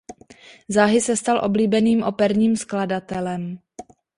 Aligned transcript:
Záhy 0.67 1.01
se 1.01 1.17
stal 1.17 1.41
oblíbeným 1.45 2.03
operním 2.03 2.55
skladatelem. 2.55 3.59